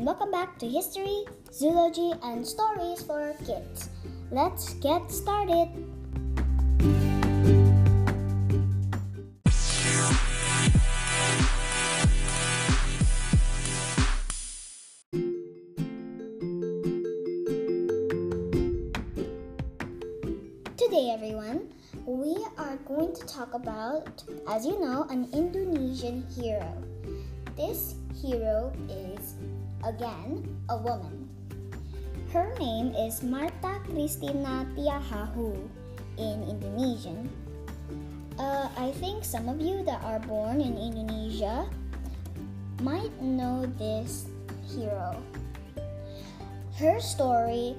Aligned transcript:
and 0.00 0.06
welcome 0.06 0.30
back 0.30 0.58
to 0.58 0.66
History, 0.66 1.26
Zoology, 1.52 2.12
and 2.22 2.46
Stories 2.46 3.02
for 3.02 3.34
Kids. 3.44 3.90
Let's 4.30 4.72
get 4.80 5.10
started. 5.10 5.68
Today, 20.78 21.10
everyone, 21.12 21.68
we 22.06 22.42
are 22.56 22.78
going 22.86 23.14
to 23.14 23.26
talk 23.26 23.52
about, 23.52 24.24
as 24.48 24.64
you 24.64 24.80
know, 24.80 25.06
an 25.10 25.28
Indonesian 25.34 26.24
hero. 26.34 26.82
This 27.54 27.96
hero 28.22 28.72
is, 28.88 29.34
again, 29.84 30.44
a 30.68 30.76
woman. 30.76 31.28
Her 32.32 32.54
name 32.58 32.94
is 32.94 33.22
Martha 33.22 33.80
Christina 33.90 34.66
Tiahahu 34.76 35.56
in 36.18 36.36
Indonesian. 36.46 37.28
Uh, 38.38 38.68
I 38.78 38.92
think 39.02 39.24
some 39.24 39.48
of 39.48 39.60
you 39.60 39.82
that 39.84 40.02
are 40.04 40.20
born 40.20 40.60
in 40.60 40.78
Indonesia 40.78 41.68
might 42.82 43.12
know 43.20 43.66
this 43.76 44.30
hero. 44.64 45.20
Her 46.78 47.00
story 47.00 47.76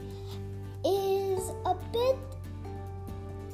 is 0.86 1.50
a 1.66 1.74
bit 1.90 2.18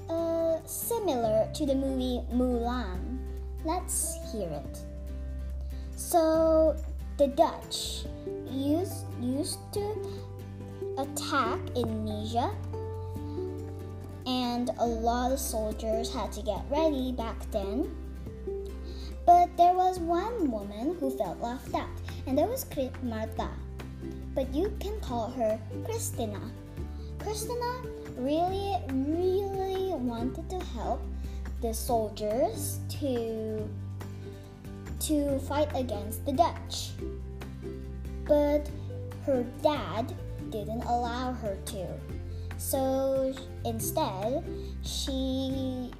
uh, 0.09 0.59
similar 0.65 1.47
to 1.53 1.65
the 1.65 1.75
movie 1.75 2.25
Mulan. 2.33 3.19
Let's 3.63 4.17
hear 4.31 4.49
it. 4.49 4.79
So, 5.95 6.75
the 7.17 7.27
Dutch 7.27 8.05
used, 8.57 9.05
used 9.21 9.59
to 9.73 9.95
attack 10.97 11.59
Indonesia, 11.75 12.51
and 14.25 14.71
a 14.79 14.85
lot 14.85 15.31
of 15.31 15.39
soldiers 15.39 16.13
had 16.13 16.31
to 16.33 16.41
get 16.41 16.61
ready 16.69 17.11
back 17.11 17.49
then. 17.51 17.89
But 19.25 19.55
there 19.57 19.73
was 19.73 19.99
one 19.99 20.51
woman 20.51 20.97
who 20.99 21.11
felt 21.11 21.41
left 21.41 21.73
out, 21.75 21.89
and 22.25 22.37
that 22.37 22.47
was 22.47 22.65
Martha. 23.03 23.49
But 24.33 24.53
you 24.53 24.73
can 24.79 24.99
call 25.01 25.29
her 25.31 25.59
Christina. 25.85 26.39
Christina 27.19 27.81
really, 28.17 28.75
really 28.89 29.93
wanted 29.93 30.49
to 30.49 30.59
help 30.77 31.01
the 31.61 31.73
soldiers 31.73 32.79
to 32.99 33.67
to 34.99 35.39
fight 35.39 35.69
against 35.75 36.25
the 36.25 36.33
Dutch. 36.33 36.91
But 38.27 38.69
her 39.25 39.43
dad 39.61 40.13
didn't 40.49 40.83
allow 40.83 41.33
her 41.33 41.57
to. 41.65 41.87
So 42.57 43.33
instead, 43.65 44.43
she 44.83 45.91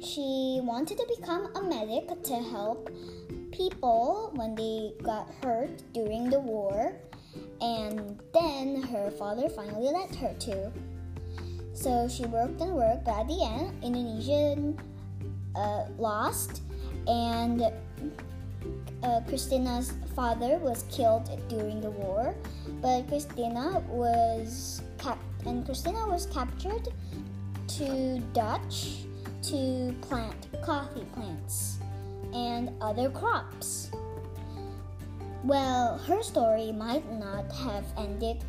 she 0.00 0.60
wanted 0.62 0.98
to 0.98 1.06
become 1.18 1.54
a 1.56 1.62
medic 1.62 2.22
to 2.22 2.34
help 2.34 2.90
people 3.50 4.30
when 4.34 4.54
they 4.54 4.92
got 5.02 5.28
hurt 5.42 5.82
during 5.92 6.30
the 6.30 6.38
war 6.38 6.94
and 7.60 8.20
then 8.32 8.82
her 8.82 9.10
father 9.10 9.48
finally 9.48 9.90
let 9.92 10.14
her 10.16 10.34
to. 10.34 10.70
So 11.74 12.08
she 12.08 12.24
worked 12.26 12.60
and 12.60 12.74
worked, 12.74 13.04
but 13.04 13.20
at 13.20 13.28
the 13.28 13.44
end, 13.44 13.84
Indonesian 13.84 14.78
uh, 15.54 15.86
lost, 15.96 16.62
and 17.06 17.62
uh, 19.02 19.20
Christina's 19.28 19.92
father 20.14 20.58
was 20.58 20.84
killed 20.90 21.30
during 21.48 21.80
the 21.80 21.90
war. 21.90 22.34
But 22.80 23.08
Christina 23.08 23.82
was 23.88 24.82
cap- 24.98 25.18
and 25.46 25.64
Christina 25.64 26.06
was 26.06 26.26
captured 26.26 26.88
to 27.78 28.18
Dutch 28.32 29.04
to 29.42 29.94
plant 30.02 30.48
coffee 30.62 31.06
plants 31.14 31.78
and 32.34 32.70
other 32.80 33.10
crops. 33.10 33.90
Well, 35.44 35.98
her 35.98 36.22
story 36.22 36.72
might 36.72 37.10
not 37.12 37.50
have 37.52 37.84
ended 37.96 38.42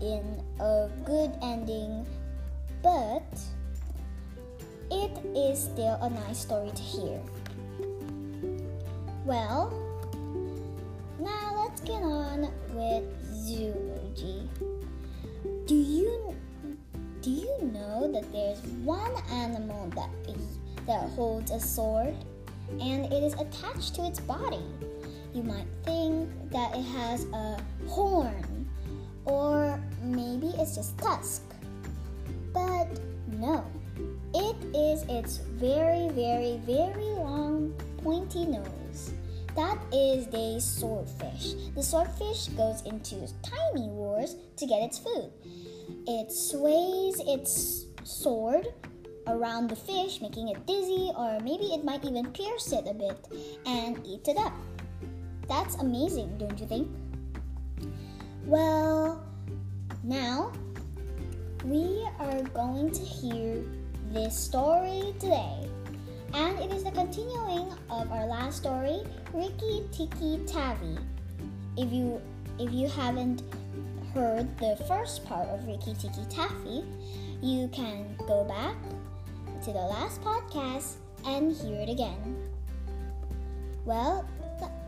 in 0.00 0.42
a 0.60 0.88
good 1.04 1.30
ending, 1.40 2.06
but 2.82 3.24
it 4.90 5.18
is 5.34 5.62
still 5.62 5.98
a 6.02 6.10
nice 6.10 6.38
story 6.38 6.70
to 6.70 6.82
hear. 6.82 7.20
Well, 9.26 9.72
now 11.20 11.64
let's 11.64 11.80
get 11.82 12.02
on 12.02 12.50
with 12.70 13.04
zoology. 13.34 14.48
Do 15.66 15.74
you 15.74 16.34
do 17.20 17.30
you 17.30 17.58
know 17.72 18.10
that 18.12 18.30
there's 18.32 18.60
one 18.84 19.12
animal 19.30 19.90
that 19.96 20.10
is, 20.28 20.58
that 20.86 21.10
holds 21.10 21.50
a 21.50 21.58
sword 21.58 22.14
and 22.80 23.12
it 23.12 23.22
is 23.24 23.34
attached 23.34 23.96
to 23.96 24.06
its 24.06 24.20
body? 24.20 24.62
you 25.36 25.42
might 25.42 25.66
think 25.84 26.30
that 26.50 26.74
it 26.74 26.82
has 26.82 27.24
a 27.26 27.60
horn 27.88 28.66
or 29.26 29.78
maybe 30.02 30.46
it's 30.56 30.74
just 30.74 30.96
tusk. 30.96 31.42
But 32.54 32.88
no, 33.26 33.62
it 34.32 34.56
is 34.74 35.02
its 35.10 35.36
very, 35.36 36.08
very, 36.10 36.58
very 36.64 37.10
long 37.18 37.74
pointy 38.02 38.46
nose. 38.46 38.85
That 39.56 39.78
is 39.90 40.26
the 40.26 40.60
swordfish. 40.60 41.54
The 41.74 41.82
swordfish 41.82 42.48
goes 42.48 42.82
into 42.82 43.26
tiny 43.42 43.88
wars 43.88 44.36
to 44.58 44.66
get 44.66 44.82
its 44.82 44.98
food. 44.98 45.32
It 46.06 46.30
sways 46.30 47.20
its 47.26 47.86
sword 48.04 48.68
around 49.26 49.68
the 49.70 49.76
fish, 49.76 50.20
making 50.20 50.48
it 50.48 50.66
dizzy, 50.66 51.10
or 51.16 51.40
maybe 51.40 51.72
it 51.72 51.84
might 51.84 52.04
even 52.04 52.26
pierce 52.32 52.70
it 52.70 52.86
a 52.86 52.92
bit 52.92 53.16
and 53.64 53.98
eat 54.06 54.28
it 54.28 54.36
up. 54.36 54.52
That's 55.48 55.76
amazing, 55.76 56.36
don't 56.36 56.58
you 56.60 56.66
think? 56.66 56.88
Well, 58.44 59.24
now 60.04 60.52
we 61.64 62.06
are 62.20 62.42
going 62.42 62.90
to 62.90 63.02
hear 63.02 63.64
this 64.12 64.36
story 64.38 65.14
today. 65.18 65.68
And 66.36 66.58
it 66.58 66.70
is 66.70 66.84
the 66.84 66.90
continuing 66.90 67.72
of 67.88 68.12
our 68.12 68.26
last 68.26 68.58
story, 68.58 69.00
Rikki 69.32 69.84
Tikki 69.90 70.38
Tavi. 70.46 70.98
If 71.78 71.90
you 71.90 72.20
if 72.58 72.70
you 72.72 72.88
haven't 72.88 73.42
heard 74.12 74.46
the 74.58 74.76
first 74.86 75.24
part 75.24 75.48
of 75.48 75.66
Rikki 75.66 75.94
Tikki 75.94 76.26
Tavi, 76.28 76.84
you 77.40 77.68
can 77.68 78.14
go 78.28 78.44
back 78.44 78.76
to 79.64 79.72
the 79.72 79.80
last 79.80 80.20
podcast 80.20 80.96
and 81.24 81.56
hear 81.56 81.80
it 81.80 81.88
again. 81.88 82.36
Well, 83.86 84.28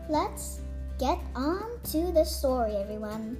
let's 0.07 0.61
get 0.99 1.17
on 1.33 1.79
to 1.85 2.11
the 2.11 2.25
story, 2.25 2.75
everyone. 2.75 3.37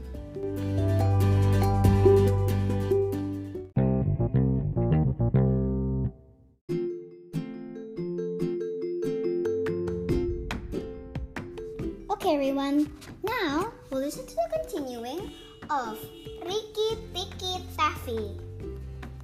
Everyone, 12.30 12.88
now 13.24 13.74
we'll 13.90 14.02
listen 14.02 14.24
to 14.28 14.36
the 14.36 14.60
continuing 14.62 15.32
of 15.68 15.98
Rikki 16.46 17.02
Tikki 17.12 17.66
Tavi. 17.76 18.38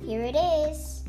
Here 0.03 0.23
it 0.23 0.35
is. 0.35 1.03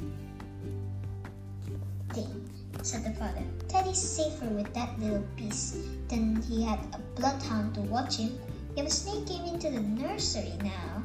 said 2.82 3.03
the 3.03 3.19
father. 3.19 3.43
Teddy's 3.67 3.99
safer 3.99 4.44
with 4.44 4.73
that 4.75 5.00
little 5.00 5.25
beast 5.37 5.79
than 6.09 6.43
he 6.43 6.62
had 6.62 6.79
a 6.93 6.99
bloodhound 7.19 7.75
to 7.76 7.81
watch 7.81 8.19
him. 8.19 8.38
If 8.76 8.87
a 8.87 8.91
snake 8.91 9.26
came 9.26 9.47
into 9.47 9.70
the 9.70 9.81
nursery 9.81 10.53
now, 10.62 11.03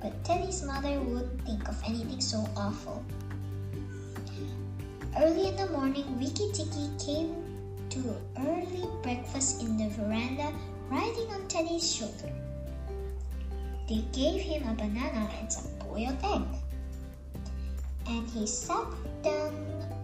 but 0.00 0.24
Teddy's 0.24 0.64
mother 0.64 0.98
wouldn't 1.00 1.44
think 1.44 1.68
of 1.68 1.76
anything 1.84 2.20
so 2.22 2.48
awful. 2.56 3.04
Early 5.18 5.48
in 5.48 5.56
the 5.56 5.68
morning, 5.68 6.18
Rikki 6.18 6.50
Tikki 6.50 6.88
came 6.98 7.49
to 7.90 8.16
early 8.38 8.86
breakfast 9.02 9.60
in 9.62 9.76
the 9.76 9.88
veranda, 9.90 10.52
riding 10.88 11.26
on 11.34 11.46
Teddy's 11.48 11.82
shoulder. 11.82 12.32
They 13.88 14.04
gave 14.12 14.40
him 14.40 14.62
a 14.68 14.74
banana 14.74 15.28
and 15.38 15.52
some 15.52 15.66
boiled 15.80 16.16
egg. 16.22 16.46
And 18.06 18.28
he 18.30 18.46
sat 18.46 18.86
down, 19.22 19.54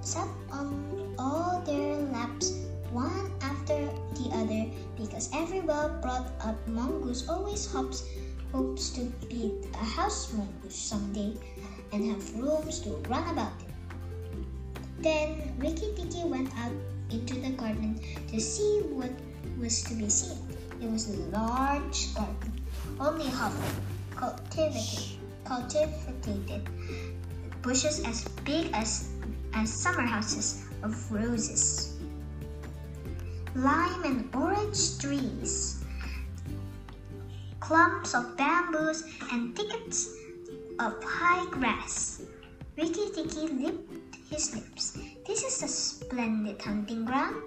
sat 0.01 0.29
on 0.51 1.15
all 1.19 1.63
their 1.63 1.97
laps 2.11 2.53
one 2.91 3.31
after 3.41 3.89
the 4.15 4.31
other 4.35 4.67
because 4.97 5.31
every 5.33 5.61
well 5.61 5.89
brought 6.03 6.27
up 6.41 6.57
mongoose 6.67 7.29
always 7.29 7.71
hopes 7.71 8.05
hopes 8.53 8.91
to 8.91 9.05
be 9.29 9.53
a 9.75 9.85
house 9.85 10.33
mongoose 10.33 10.75
someday 10.75 11.35
and 11.93 12.11
have 12.11 12.35
rooms 12.35 12.81
to 12.81 12.91
run 13.09 13.29
about. 13.31 13.53
Then 14.99 15.55
Rikki 15.59 15.95
Tikki 15.95 16.25
went 16.25 16.49
out 16.57 16.73
into 17.11 17.35
the 17.35 17.51
garden 17.51 18.01
to 18.29 18.41
see 18.41 18.81
what 18.91 19.11
was 19.59 19.83
to 19.85 19.95
be 19.95 20.09
seen. 20.09 20.39
It 20.81 20.91
was 20.91 21.09
a 21.09 21.17
large 21.31 22.15
garden, 22.15 22.53
only 23.01 23.27
half 23.27 23.55
cultivated, 24.15 25.17
cultivated 25.45 26.69
bushes 27.63 28.01
as 28.05 28.25
big 28.45 28.71
as, 28.73 29.09
as 29.55 29.73
summer 29.73 30.03
houses 30.03 30.65
of 30.83 30.95
roses. 31.11 31.99
Lime 33.55 34.05
and 34.05 34.35
orange 34.35 34.99
trees, 34.99 35.83
clumps 37.61 38.15
of 38.15 38.37
bamboos, 38.37 39.03
and 39.33 39.57
thickets 39.57 40.11
of 40.79 41.03
high 41.03 41.49
grass. 41.51 42.23
Rikki 42.77 43.11
Tikki 43.15 43.49
licked 43.49 44.17
his 44.31 44.55
lips. 44.55 44.99
This 45.27 45.43
is 45.43 45.63
a 45.65 45.69
splendid 45.69 46.63
hunting 46.63 47.05
ground, 47.05 47.43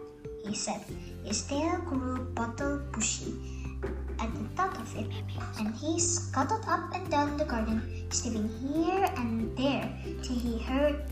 he 0.46 0.54
said. 0.54 0.84
His 1.24 1.44
tail 1.44 1.80
grew 1.88 2.26
bottle 2.36 2.82
bushy 2.92 3.34
at 4.20 4.28
the 4.36 4.44
top 4.58 4.78
of 4.78 4.94
it, 4.98 5.08
and 5.58 5.74
he 5.76 5.98
scuttled 5.98 6.66
up 6.68 6.94
and 6.94 7.10
down 7.10 7.38
the 7.38 7.46
garden, 7.46 7.82
sniffing 8.10 8.52
here 8.60 9.08
and 9.16 9.58
there 9.58 9.88
till 10.22 10.36
he 10.36 10.60
heard 10.60 11.06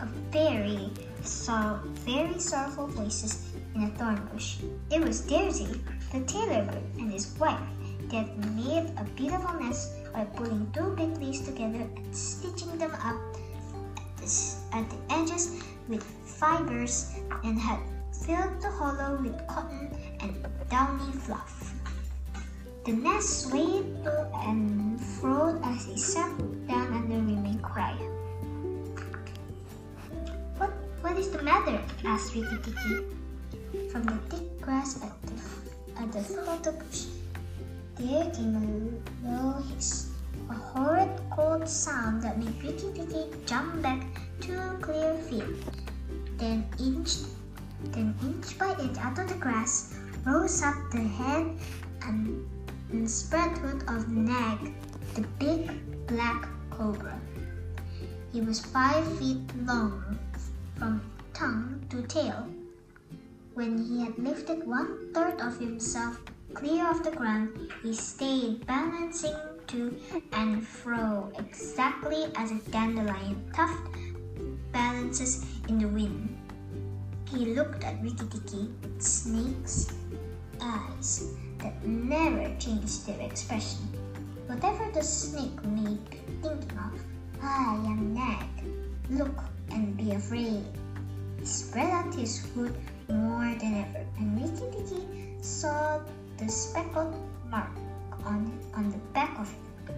a 0.00 0.06
very, 0.34 0.90
very 2.02 2.38
sorrowful 2.40 2.88
voices 2.88 3.54
in 3.76 3.84
a 3.84 3.90
thorn 3.90 4.28
bush. 4.32 4.58
It 4.90 5.00
was 5.00 5.20
Daisy, 5.20 5.80
the 6.12 6.22
tailor 6.26 6.64
bird, 6.64 6.82
and 6.98 7.12
his 7.12 7.38
wife. 7.38 7.62
They 8.10 8.16
had 8.16 8.56
made 8.56 8.90
a 8.98 9.04
beautiful 9.14 9.54
nest 9.60 9.92
by 10.12 10.24
pulling 10.24 10.66
two 10.72 10.94
big 10.96 11.16
leaves 11.18 11.42
together 11.46 11.86
and 11.94 12.16
stitching 12.16 12.76
them 12.76 12.94
up 12.94 13.22
at 14.72 14.90
the 14.90 15.14
edges 15.14 15.62
with 15.88 16.04
fibers 16.24 17.14
and 17.44 17.58
had 17.58 17.80
filled 18.12 18.60
the 18.60 18.70
hollow 18.70 19.18
with 19.22 19.34
cotton 19.48 19.90
and 20.20 20.46
downy 20.68 21.12
fluff. 21.12 21.72
The 22.84 22.92
nest 22.92 23.48
swayed 23.48 24.04
to 24.04 24.30
and 24.44 25.00
fro 25.00 25.60
as 25.64 25.84
he 25.84 25.98
sat 25.98 26.36
down 26.68 26.92
under 26.92 27.16
Remain 27.16 27.58
crying. 27.60 28.12
What 30.56 30.72
what 31.00 31.16
is 31.16 31.30
the 31.30 31.42
matter? 31.42 31.80
asked 32.04 32.34
Rikki 32.34 32.56
Tikki 32.62 33.88
from 33.90 34.04
the 34.04 34.16
thick 34.28 34.60
grass 34.60 35.02
at 35.02 35.12
the 35.24 35.36
at 36.00 36.12
the 36.12 36.20
foot 36.20 36.48
of 36.48 36.62
the 36.62 36.72
bush. 36.72 37.06
There 37.96 38.30
came 38.30 38.54
a 38.56 39.28
low 39.28 39.62
hiss, 39.72 40.10
a 40.48 40.54
horrid 40.54 41.10
cold 41.30 41.68
sound 41.68 42.22
that 42.22 42.38
made 42.38 42.62
Rikki 42.62 42.92
Tikki 42.92 43.24
jump 43.44 43.82
back 43.82 44.27
a 44.46 44.78
clear 44.80 45.14
field. 45.14 45.56
Then 46.38 46.66
inch 46.78 47.16
then 47.92 48.14
inch 48.22 48.58
by 48.58 48.74
inch 48.80 48.98
out 48.98 49.18
of 49.18 49.28
the 49.28 49.34
grass 49.34 49.94
rose 50.24 50.62
up 50.62 50.74
the 50.90 51.00
head 51.00 51.56
and, 52.02 52.46
and 52.90 53.08
spread 53.08 53.56
hood 53.58 53.82
of 53.88 54.08
Nag, 54.08 54.74
the 55.14 55.22
big 55.38 55.70
black 56.06 56.48
cobra. 56.70 57.18
He 58.32 58.40
was 58.40 58.60
five 58.60 59.06
feet 59.18 59.40
long 59.64 60.18
from 60.76 61.00
tongue 61.34 61.84
to 61.90 62.02
tail. 62.02 62.48
When 63.54 63.78
he 63.78 64.04
had 64.04 64.18
lifted 64.18 64.66
one 64.66 65.12
third 65.14 65.40
of 65.40 65.58
himself 65.58 66.20
clear 66.54 66.88
of 66.90 67.04
the 67.04 67.10
ground, 67.10 67.70
he 67.82 67.94
stayed 67.94 68.66
balancing 68.66 69.36
to 69.68 69.94
and 70.32 70.66
fro 70.66 71.30
exactly 71.38 72.26
as 72.36 72.50
a 72.50 72.58
dandelion 72.70 73.50
tuft 73.54 73.94
balances 74.72 75.44
in 75.68 75.78
the 75.78 75.88
wind. 75.88 76.36
He 77.30 77.54
looked 77.54 77.84
at 77.84 78.02
Rikki 78.02 78.26
Tikki 78.28 78.68
with 78.82 79.02
snake's 79.02 79.88
eyes 80.60 81.24
that 81.58 81.86
never 81.86 82.54
changed 82.58 83.06
their 83.06 83.20
expression. 83.20 83.88
Whatever 84.46 84.90
the 84.92 85.02
snake 85.02 85.62
may 85.64 85.96
be 86.10 86.16
thinking 86.42 86.78
of, 86.78 86.98
I 87.42 87.74
am 87.84 88.14
Nag. 88.14 88.48
Look 89.10 89.38
and 89.70 89.96
be 89.96 90.12
afraid. 90.12 90.64
He 91.38 91.44
spread 91.46 91.90
out 91.90 92.14
his 92.14 92.44
hood 92.54 92.74
more 93.08 93.54
than 93.60 93.84
ever, 93.84 94.04
and 94.18 94.40
Rikki 94.40 94.66
Tikki 94.72 95.04
saw 95.40 96.00
the 96.38 96.48
speckled 96.48 97.14
mark 97.50 97.70
on, 98.24 98.52
on 98.74 98.90
the 98.90 98.98
back 99.12 99.38
of 99.38 99.52
it. 99.52 99.94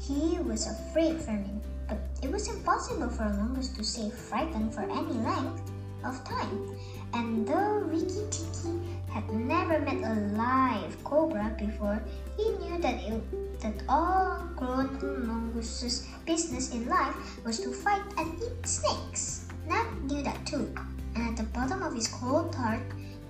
He 0.00 0.38
was 0.38 0.66
afraid 0.66 1.20
for 1.20 1.32
him, 1.32 1.60
but 1.88 1.98
it 2.22 2.30
was 2.30 2.48
impossible 2.48 3.08
for 3.08 3.24
mongoose 3.24 3.70
to 3.70 3.82
stay 3.82 4.10
frightened 4.10 4.74
for 4.74 4.82
any 4.82 5.16
length 5.24 5.72
of 6.04 6.22
time. 6.24 6.76
And 7.14 7.48
though 7.48 7.80
Rikki 7.88 8.28
Tikki 8.30 8.76
had 9.08 9.28
never 9.32 9.80
met 9.80 10.04
a 10.04 10.14
live 10.36 11.02
cobra 11.02 11.56
before, 11.58 12.02
he 12.36 12.50
knew 12.60 12.78
that 12.78 13.00
it, 13.02 13.60
that 13.60 13.82
all 13.88 14.44
grown 14.54 15.00
mongoose's 15.26 16.06
business 16.26 16.72
in 16.72 16.86
life 16.86 17.16
was 17.44 17.58
to 17.60 17.72
fight 17.72 18.04
and 18.18 18.36
eat 18.42 18.66
snakes. 18.66 19.48
Nag 19.66 19.86
knew 20.04 20.22
that 20.22 20.44
too, 20.46 20.72
and 21.16 21.28
at 21.28 21.36
the 21.36 21.48
bottom 21.56 21.82
of 21.82 21.94
his 21.94 22.08
cold 22.08 22.54
heart, 22.54 22.82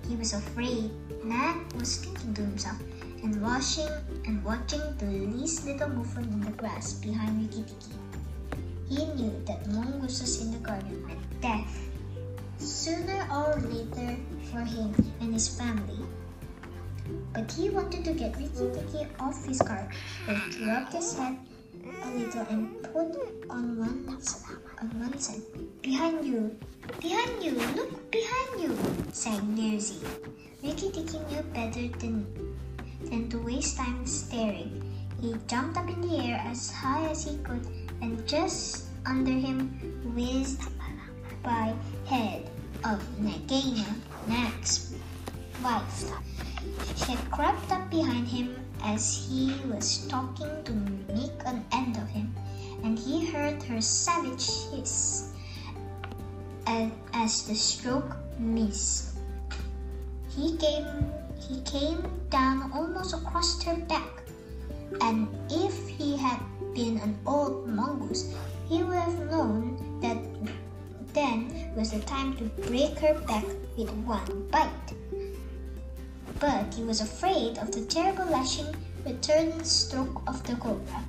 he 0.07 0.15
was 0.15 0.33
afraid. 0.33 0.91
Nag 1.23 1.55
was 1.73 1.97
thinking 1.97 2.33
to 2.33 2.41
himself 2.41 2.79
and 3.23 3.41
watching 3.41 3.89
and 4.25 4.43
watching 4.43 4.81
the 4.97 5.05
least 5.05 5.65
little 5.65 5.89
movement 5.89 6.31
in 6.31 6.41
the 6.41 6.51
grass 6.51 6.93
behind 6.93 7.41
Rikki 7.41 7.63
Tikki. 7.63 8.08
He 8.89 9.05
knew 9.05 9.31
that 9.45 9.69
mongooses 9.69 10.41
in 10.41 10.51
the 10.51 10.57
garden 10.57 11.05
meant 11.05 11.41
death, 11.41 11.77
sooner 12.57 13.27
or 13.31 13.61
later 13.69 14.17
for 14.49 14.61
him 14.65 14.95
and 15.21 15.31
his 15.31 15.47
family. 15.47 16.01
But 17.33 17.51
he 17.51 17.69
wanted 17.69 18.03
to 18.05 18.13
get 18.13 18.35
Rikki 18.37 18.69
Tikki 18.73 19.07
off 19.19 19.45
his 19.45 19.61
cart, 19.61 19.93
so 20.25 20.33
he 20.33 20.65
rubbed 20.65 20.93
his 20.93 21.17
head 21.17 21.37
a 22.03 22.09
little 22.17 22.45
and 22.49 22.81
put 22.83 23.13
on 23.49 23.77
one 23.77 24.09
on 24.81 24.89
one 24.99 25.17
side. 25.19 25.41
Behind 25.81 26.25
you, 26.25 26.57
behind 26.99 27.43
you, 27.43 27.53
look 27.77 28.11
behind 28.11 28.61
you, 28.61 28.77
sang 29.11 29.55
Daisy. 29.55 30.01
Rikki 30.63 30.91
Tikki 30.91 31.19
knew 31.29 31.43
better 31.53 31.87
than 31.99 32.25
than 33.05 33.29
to 33.29 33.37
waste 33.39 33.77
time 33.77 34.05
staring. 34.05 34.81
He 35.21 35.35
jumped 35.47 35.77
up 35.77 35.89
in 35.89 36.01
the 36.01 36.17
air 36.17 36.41
as 36.45 36.71
high 36.71 37.05
as 37.09 37.25
he 37.25 37.37
could, 37.43 37.65
and 38.01 38.27
just 38.27 38.85
under 39.05 39.31
him 39.31 39.69
whizzed 40.15 40.61
by 41.43 41.73
head 42.05 42.49
of 42.83 43.01
Nagaina, 43.19 43.85
Nag's 44.27 44.93
wife. 45.63 46.11
She 46.95 47.11
had 47.11 47.31
crept 47.31 47.71
up 47.71 47.89
behind 47.89 48.27
him 48.27 48.55
as 48.83 49.27
he 49.27 49.55
was 49.67 50.07
talking 50.07 50.63
to 50.63 50.71
make 51.13 51.39
an 51.45 51.65
end 51.71 51.97
of 51.97 52.07
him, 52.07 52.33
and 52.83 52.97
he 52.97 53.25
heard 53.25 53.61
her 53.63 53.81
savage 53.81 54.47
hiss 54.71 55.31
as, 56.67 56.91
as 57.13 57.47
the 57.47 57.55
stroke 57.55 58.15
missed. 58.37 59.17
He 60.29 60.55
came 60.57 60.85
he 61.39 61.61
came 61.61 62.03
down 62.29 62.71
almost 62.73 63.13
across 63.13 63.61
her 63.63 63.75
back, 63.75 64.18
and 65.01 65.27
if 65.49 65.87
he 65.87 66.17
had 66.17 66.39
been 66.73 66.97
an 66.99 67.17
old 67.25 67.67
mongoose, 67.67 68.33
he 68.67 68.83
would 68.83 68.97
have 68.97 69.31
known 69.31 69.77
that 70.01 70.17
then 71.13 71.73
was 71.75 71.91
the 71.91 71.99
time 71.99 72.35
to 72.37 72.43
break 72.67 72.97
her 72.99 73.15
back 73.27 73.45
with 73.77 73.89
one 74.05 74.47
bite. 74.51 74.93
But 76.39 76.73
he 76.73 76.83
was 76.83 77.01
afraid 77.01 77.57
of 77.57 77.71
the 77.71 77.81
terrible 77.85 78.25
lashing 78.25 78.75
return 79.05 79.63
stroke 79.63 80.21
of 80.27 80.43
the 80.45 80.55
cobra. 80.55 81.03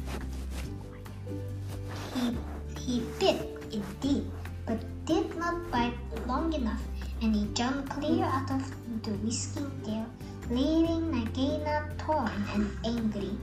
He, 2.14 2.37
he 2.78 3.00
bit 3.18 3.42
indeed, 3.70 4.30
but 4.66 4.80
did 5.04 5.37
not 5.37 5.70
bite 5.70 5.94
long 6.26 6.52
enough, 6.52 6.82
and 7.23 7.35
he 7.35 7.47
jumped 7.54 7.90
clear 7.90 8.25
out 8.25 8.50
of 8.50 8.62
the 9.02 9.12
whisking 9.23 9.70
tail, 9.85 10.06
leaving 10.50 11.12
Nagaina 11.12 11.97
torn 11.99 12.32
and 12.54 12.70
angry. 12.85 13.37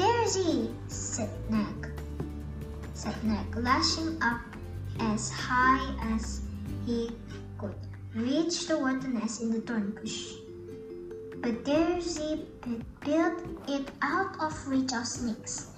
There's 0.00 0.32
he, 0.34 0.72
said 0.88 1.28
Nag, 1.52 1.92
said 2.94 3.22
Nag, 3.22 3.54
lashing 3.54 4.16
up 4.22 4.40
as 4.98 5.28
high 5.28 5.92
as 6.00 6.40
he 6.86 7.10
could 7.58 7.76
reach 8.14 8.64
toward 8.66 9.02
the 9.02 9.08
nest 9.08 9.42
in 9.42 9.52
the 9.52 9.60
thorn 9.60 9.90
bush. 9.90 10.40
But 11.44 11.66
Daisy 11.66 12.48
built 13.04 13.44
it 13.68 13.92
out 14.00 14.40
of 14.40 14.56
reach 14.66 14.94
of 14.94 15.04
snakes, 15.04 15.68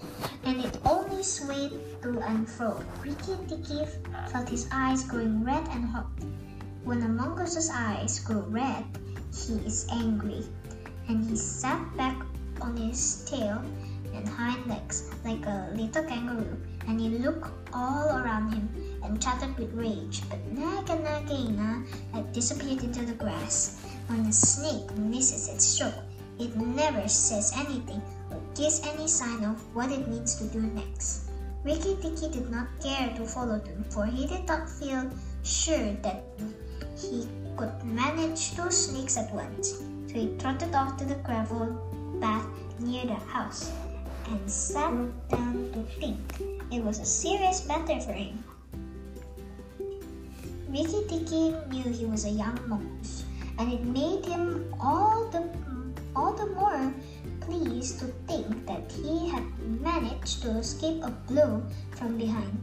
and 0.45 0.63
it 0.63 0.79
only 0.87 1.25
swayed 1.25 1.75
to 2.03 2.23
and 2.23 2.49
fro. 2.49 2.79
Rikki 3.03 3.35
Tikki 3.51 3.91
felt 4.31 4.49
his 4.49 4.69
eyes 4.71 5.03
growing 5.03 5.43
red 5.43 5.67
and 5.75 5.83
hot. 5.85 6.07
When 6.85 7.03
a 7.03 7.09
mongoose's 7.09 7.71
eyes 7.75 8.21
grow 8.21 8.47
red, 8.47 8.87
he 9.35 9.55
is 9.67 9.91
angry, 9.91 10.47
and 11.09 11.27
he 11.29 11.35
sat 11.35 11.83
back 11.97 12.23
on 12.61 12.77
his 12.77 13.25
tail 13.27 13.59
and 14.15 14.29
hind 14.29 14.67
legs 14.67 15.11
like 15.25 15.45
a 15.47 15.71
little 15.75 16.05
kangaroo, 16.05 16.57
and 16.87 17.01
he 17.01 17.09
looked 17.19 17.49
all 17.73 18.09
around 18.09 18.53
him 18.53 18.69
and 19.03 19.21
chattered 19.21 19.57
with 19.59 19.73
rage. 19.75 20.23
But 20.29 20.45
Nag 20.53 20.91
and 20.91 21.05
Nagaina 21.05 21.85
had 22.13 22.33
disappeared 22.33 22.83
into 22.83 23.05
the 23.05 23.15
grass. 23.15 23.81
when 24.09 24.27
a 24.27 24.33
snake 24.33 24.91
misses 24.97 25.49
its 25.49 25.65
stroke, 25.65 25.95
it 26.39 26.57
never 26.57 27.09
says 27.09 27.53
anything 27.57 28.03
or 28.31 28.41
gives 28.55 28.83
any 28.87 29.07
sign 29.09 29.45
of 29.45 29.63
what 29.75 29.91
it 29.91 30.09
needs 30.09 30.35
to 30.37 30.45
do 30.45 30.61
next. 30.61 31.31
Rikki 31.65 31.97
Tikki 32.03 32.29
did 32.29 32.51
not 32.51 32.67
care 32.83 33.15
to 33.17 33.25
follow 33.25 33.59
them, 33.59 33.85
for 33.91 34.05
he 34.05 34.27
did 34.27 34.47
not 34.47 34.69
feel 34.69 35.09
sure 35.45 35.95
that 36.03 36.25
he 36.99 37.29
could 37.57 37.73
manage 37.85 38.57
two 38.57 38.71
snakes 38.71 39.17
at 39.17 39.33
once. 39.33 39.79
So 40.09 40.15
he 40.15 40.37
trotted 40.39 40.75
off 40.75 40.97
to 40.99 41.05
the 41.05 41.15
gravel 41.23 41.79
path 42.21 42.47
near 42.81 43.07
the 43.07 43.15
house 43.15 43.71
and 44.29 44.51
sat 44.51 44.93
down 45.29 45.71
to 45.73 45.83
think. 46.01 46.21
It 46.71 46.83
was 46.83 46.99
a 46.99 47.05
serious 47.05 47.67
matter 47.67 48.01
for 48.01 48.13
him. 48.13 48.43
Rikki 50.69 51.05
Tikki 51.07 51.55
knew 51.69 51.93
he 51.93 52.07
was 52.07 52.25
a 52.25 52.31
young 52.31 52.59
mongoose, 52.67 53.25
and 53.59 53.73
it 53.73 53.85
made 53.85 54.25
him 54.25 54.73
all 54.81 55.29
the 55.29 55.45
all 56.17 56.33
the 56.33 56.47
more 56.47 56.93
pleased 57.41 57.99
to 58.01 58.07
think 58.29 58.67
that 58.67 58.91
he 58.93 59.29
had 59.29 59.45
managed 59.81 60.43
to 60.43 60.51
escape 60.59 61.03
a 61.03 61.11
blow 61.29 61.63
from 61.91 62.17
behind. 62.17 62.59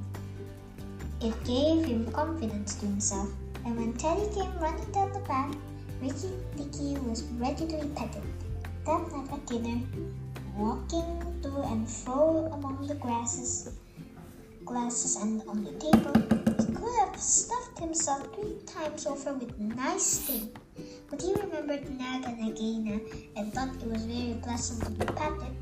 It 1.21 1.35
gave 1.43 1.85
him 1.85 2.11
confidence 2.11 2.75
to 2.75 2.85
himself, 2.85 3.29
and 3.65 3.77
when 3.77 3.93
Teddy 3.93 4.27
came 4.33 4.57
running 4.59 4.91
down 4.91 5.11
the 5.13 5.19
path, 5.19 5.55
Rikki 6.01 6.31
Tikki 6.57 6.97
was 7.01 7.23
ready 7.37 7.67
to 7.67 7.77
be 7.77 7.87
petted. 7.93 8.23
That 8.85 9.11
night 9.11 9.33
at 9.33 9.45
dinner, 9.45 9.81
walking 10.59 11.39
to 11.41 11.49
and 11.71 11.89
fro 11.89 12.49
among 12.51 12.85
the 12.85 12.95
grasses, 12.95 13.79
glasses 14.65 15.15
and 15.15 15.41
on 15.47 15.63
the 15.63 15.71
table, 15.79 16.11
he 16.59 16.73
could 16.75 16.95
have 16.99 17.15
stuffed 17.17 17.79
himself 17.79 18.27
three 18.35 18.57
times 18.65 19.05
over 19.05 19.33
with 19.35 19.57
nice 19.57 20.19
things. 20.19 20.49
But 21.09 21.21
he 21.21 21.33
remembered 21.33 21.89
Nag 21.97 22.25
and 22.25 22.39
Nagaina 22.43 22.99
and 23.37 23.53
thought 23.53 23.73
it 23.81 23.87
was 23.87 24.03
very 24.03 24.37
pleasant 24.43 24.83
to 24.83 24.91
be 24.91 25.05
patted 25.13 25.55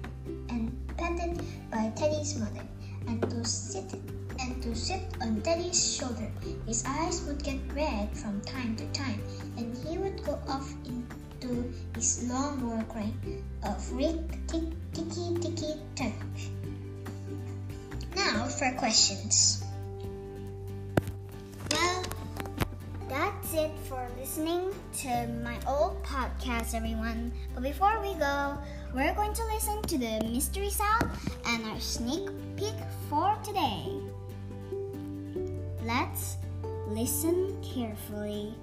and 0.50 0.74
petted 0.98 1.44
by 1.70 1.94
Teddy's 1.96 2.36
mother, 2.40 2.66
and 3.08 3.22
to 3.30 3.46
sit 3.46 3.94
and 4.40 4.64
to 4.64 4.76
sit 4.76 5.04
on 5.22 5.42
Teddy's 5.44 5.78
shoulder. 5.96 6.32
His 6.66 6.84
eyes 6.88 7.22
would 7.28 7.44
get 7.44 7.60
red 7.76 8.18
from 8.18 8.42
time 8.42 8.76
to 8.78 8.86
time, 8.88 9.22
and 9.58 9.78
he 9.78 10.00
would 10.00 10.24
go 10.24 10.40
off 10.48 10.74
into 11.42 11.74
his 11.96 12.30
long 12.30 12.66
war 12.66 12.84
cry 12.90 13.12
of 13.64 13.92
Rick 13.92 14.18
Tick 14.48 14.64
Ticky 14.94 15.38
Ticky 15.40 15.74
Tack. 15.96 16.14
Now 18.16 18.46
for 18.46 18.72
questions. 18.78 19.64
Well, 21.72 22.04
that's 23.10 23.54
it 23.54 23.72
for 23.86 24.08
listening 24.20 24.74
to 25.00 25.28
my 25.44 25.58
old 25.68 26.02
podcast, 26.04 26.74
everyone. 26.74 27.32
But 27.54 27.64
before 27.64 28.02
we 28.02 28.14
go, 28.16 28.58
we're 28.94 29.14
going 29.14 29.34
to 29.34 29.44
listen 29.54 29.82
to 29.84 29.98
the 29.98 30.22
mystery 30.32 30.70
sound 30.70 31.12
and 31.46 31.66
our 31.66 31.80
sneak 31.80 32.30
peek 32.56 32.76
for 33.10 33.38
today. 33.44 33.86
Let's 35.84 36.38
listen 36.90 37.62
carefully. 37.62 38.56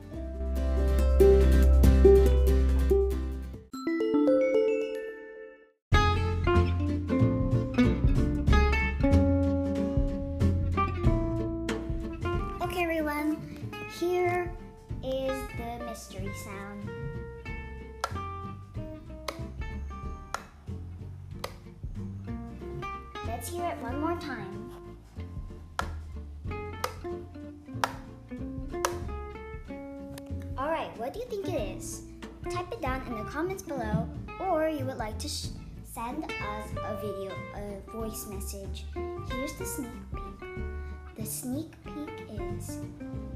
What 30.97 31.13
do 31.13 31.21
you 31.21 31.27
think 31.27 31.49
it 31.49 31.77
is? 31.77 32.03
Type 32.51 32.71
it 32.73 32.81
down 32.81 33.07
in 33.07 33.17
the 33.17 33.25
comments 33.25 33.63
below, 33.63 34.09
or 34.41 34.69
you 34.69 34.85
would 34.85 34.99
like 34.99 35.19
to 35.19 35.29
sh- 35.29 35.49
send 35.93 36.25
us 36.25 36.67
a 36.85 36.97
video, 36.97 37.33
a 37.57 37.91
voice 37.91 38.27
message. 38.29 38.85
Here's 39.31 39.53
the 39.55 39.65
sneak 39.65 39.91
peek. 40.13 41.17
The 41.17 41.25
sneak 41.25 41.73
peek 41.85 42.11
is 42.31 42.79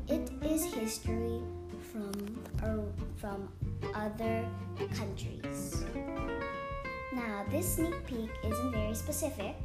it 0.09 0.31
is 0.43 0.65
history 0.65 1.41
from 1.93 2.13
or 2.63 2.85
from 3.17 3.49
other 3.95 4.47
countries. 4.95 5.85
Now, 7.13 7.45
this 7.51 7.77
sneak 7.77 7.95
peek 8.07 8.31
isn't 8.45 8.73
very 8.73 8.95
specific, 8.95 9.57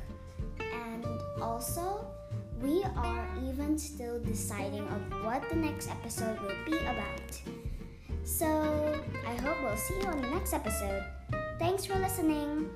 and 0.59 1.05
also 1.41 2.07
we 2.61 2.83
are 2.95 3.27
even 3.45 3.77
still 3.77 4.19
deciding 4.19 4.87
of 4.87 5.25
what 5.25 5.47
the 5.49 5.55
next 5.55 5.89
episode 5.89 6.39
will 6.39 6.55
be 6.65 6.77
about. 6.77 7.41
So, 8.25 8.47
I 9.27 9.35
hope 9.35 9.57
we'll 9.61 9.75
see 9.77 9.99
you 9.99 10.07
on 10.07 10.21
the 10.21 10.29
next 10.29 10.53
episode. 10.53 11.03
Thanks 11.59 11.85
for 11.85 11.95
listening. 11.95 12.69